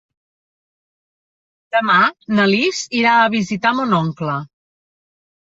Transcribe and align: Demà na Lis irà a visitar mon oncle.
Demà 1.75 1.97
na 2.39 2.47
Lis 2.53 2.81
irà 3.01 3.15
a 3.19 3.29
visitar 3.37 3.75
mon 3.81 3.97
oncle. 4.03 4.39